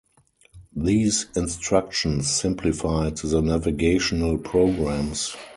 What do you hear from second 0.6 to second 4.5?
These instructions simplified the navigational